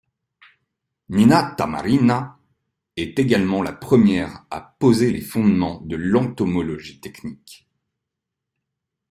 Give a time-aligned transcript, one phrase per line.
[1.09, 2.39] Nina Tamarina
[2.97, 7.69] est également la première à poser les fondements de l'entomologie technique.